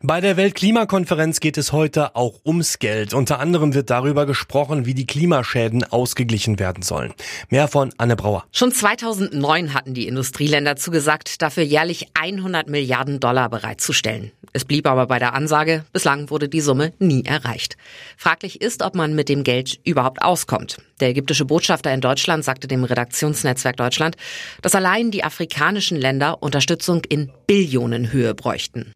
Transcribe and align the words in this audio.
Bei 0.00 0.20
der 0.20 0.36
Weltklimakonferenz 0.36 1.40
geht 1.40 1.58
es 1.58 1.72
heute 1.72 2.14
auch 2.14 2.34
ums 2.46 2.78
Geld. 2.78 3.14
Unter 3.14 3.40
anderem 3.40 3.74
wird 3.74 3.90
darüber 3.90 4.26
gesprochen, 4.26 4.86
wie 4.86 4.94
die 4.94 5.06
Klimaschäden 5.06 5.82
ausgeglichen 5.82 6.60
werden 6.60 6.84
sollen. 6.84 7.12
Mehr 7.48 7.66
von 7.66 7.92
Anne 7.98 8.14
Brauer. 8.14 8.44
Schon 8.52 8.70
2009 8.70 9.74
hatten 9.74 9.94
die 9.94 10.06
Industrieländer 10.06 10.76
zugesagt, 10.76 11.42
dafür 11.42 11.64
jährlich 11.64 12.06
100 12.14 12.68
Milliarden 12.68 13.18
Dollar 13.18 13.48
bereitzustellen. 13.48 14.30
Es 14.52 14.64
blieb 14.64 14.86
aber 14.86 15.08
bei 15.08 15.18
der 15.18 15.34
Ansage, 15.34 15.84
bislang 15.92 16.30
wurde 16.30 16.48
die 16.48 16.60
Summe 16.60 16.92
nie 17.00 17.24
erreicht. 17.24 17.76
Fraglich 18.16 18.60
ist, 18.60 18.82
ob 18.82 18.94
man 18.94 19.16
mit 19.16 19.28
dem 19.28 19.42
Geld 19.42 19.80
überhaupt 19.82 20.22
auskommt. 20.22 20.76
Der 21.00 21.08
ägyptische 21.08 21.44
Botschafter 21.44 21.92
in 21.92 22.00
Deutschland 22.00 22.44
sagte 22.44 22.68
dem 22.68 22.84
Redaktionsnetzwerk 22.84 23.76
Deutschland, 23.76 24.16
dass 24.62 24.76
allein 24.76 25.10
die 25.10 25.24
afrikanischen 25.24 25.98
Länder 25.98 26.40
Unterstützung 26.40 27.02
in 27.08 27.32
Billionenhöhe 27.48 28.36
bräuchten. 28.36 28.94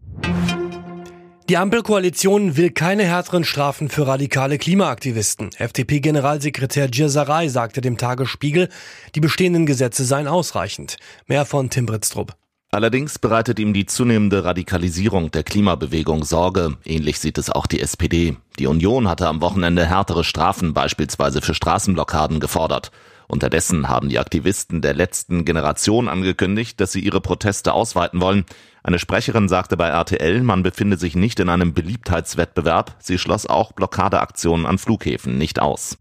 Die 1.52 1.58
Ampelkoalition 1.58 2.56
will 2.56 2.70
keine 2.70 3.04
härteren 3.04 3.44
Strafen 3.44 3.90
für 3.90 4.06
radikale 4.06 4.56
Klimaaktivisten. 4.56 5.50
FDP-Generalsekretär 5.58 6.88
Gierserei 6.88 7.48
sagte 7.48 7.82
dem 7.82 7.98
Tagesspiegel, 7.98 8.70
die 9.14 9.20
bestehenden 9.20 9.66
Gesetze 9.66 10.06
seien 10.06 10.28
ausreichend. 10.28 10.96
Mehr 11.26 11.44
von 11.44 11.68
Tim 11.68 11.84
Britztrup. 11.84 12.32
Allerdings 12.70 13.18
bereitet 13.18 13.58
ihm 13.58 13.74
die 13.74 13.84
zunehmende 13.84 14.46
Radikalisierung 14.46 15.30
der 15.30 15.42
Klimabewegung 15.42 16.24
Sorge. 16.24 16.78
Ähnlich 16.86 17.18
sieht 17.18 17.36
es 17.36 17.50
auch 17.50 17.66
die 17.66 17.80
SPD. 17.80 18.34
Die 18.58 18.66
Union 18.66 19.06
hatte 19.06 19.28
am 19.28 19.42
Wochenende 19.42 19.84
härtere 19.84 20.24
Strafen 20.24 20.72
beispielsweise 20.72 21.42
für 21.42 21.52
Straßenblockaden 21.52 22.40
gefordert. 22.40 22.92
Unterdessen 23.26 23.88
haben 23.88 24.08
die 24.08 24.18
Aktivisten 24.18 24.82
der 24.82 24.94
letzten 24.94 25.44
Generation 25.44 26.08
angekündigt, 26.08 26.80
dass 26.80 26.92
sie 26.92 27.00
ihre 27.00 27.20
Proteste 27.20 27.72
ausweiten 27.72 28.20
wollen. 28.20 28.44
Eine 28.82 28.98
Sprecherin 28.98 29.48
sagte 29.48 29.76
bei 29.76 29.88
RTL, 29.88 30.42
man 30.42 30.62
befinde 30.62 30.96
sich 30.96 31.14
nicht 31.14 31.38
in 31.40 31.48
einem 31.48 31.72
Beliebtheitswettbewerb. 31.72 32.96
Sie 32.98 33.18
schloss 33.18 33.46
auch 33.46 33.72
Blockadeaktionen 33.72 34.66
an 34.66 34.78
Flughäfen 34.78 35.38
nicht 35.38 35.60
aus. 35.60 35.98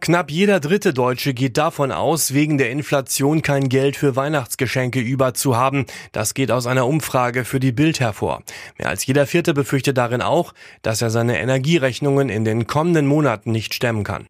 Knapp 0.00 0.30
jeder 0.30 0.60
dritte 0.60 0.94
Deutsche 0.94 1.34
geht 1.34 1.58
davon 1.58 1.92
aus, 1.92 2.32
wegen 2.32 2.56
der 2.56 2.70
Inflation 2.70 3.42
kein 3.42 3.68
Geld 3.68 3.96
für 3.96 4.16
Weihnachtsgeschenke 4.16 4.98
über 4.98 5.34
zu 5.34 5.58
haben. 5.58 5.84
Das 6.12 6.32
geht 6.32 6.50
aus 6.50 6.66
einer 6.66 6.86
Umfrage 6.86 7.44
für 7.44 7.60
die 7.60 7.70
Bild 7.70 8.00
hervor. 8.00 8.42
Mehr 8.78 8.88
als 8.88 9.04
jeder 9.04 9.26
vierte 9.26 9.52
befürchtet 9.52 9.98
darin 9.98 10.22
auch, 10.22 10.54
dass 10.80 11.02
er 11.02 11.10
seine 11.10 11.38
Energierechnungen 11.38 12.30
in 12.30 12.46
den 12.46 12.66
kommenden 12.66 13.06
Monaten 13.06 13.52
nicht 13.52 13.74
stemmen 13.74 14.02
kann. 14.02 14.26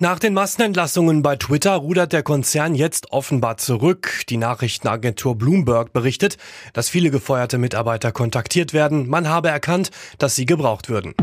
Nach 0.00 0.18
den 0.18 0.34
Massenentlassungen 0.34 1.22
bei 1.22 1.36
Twitter 1.36 1.74
rudert 1.74 2.12
der 2.12 2.22
Konzern 2.22 2.74
jetzt 2.74 3.12
offenbar 3.12 3.58
zurück. 3.58 4.24
Die 4.28 4.36
Nachrichtenagentur 4.36 5.36
Bloomberg 5.36 5.92
berichtet, 5.92 6.36
dass 6.72 6.88
viele 6.88 7.10
gefeuerte 7.10 7.58
Mitarbeiter 7.58 8.10
kontaktiert 8.10 8.72
werden. 8.74 9.08
Man 9.08 9.28
habe 9.28 9.48
erkannt, 9.48 9.90
dass 10.18 10.34
sie 10.34 10.46
gebraucht 10.46 10.88
würden. 10.88 11.14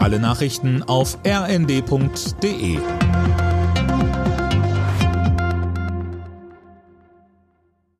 Alle 0.00 0.18
Nachrichten 0.18 0.82
auf 0.82 1.18
rnd.de 1.26 2.78